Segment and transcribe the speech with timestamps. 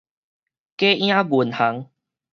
[0.03, 0.05] 假影
[1.15, 1.87] 銀行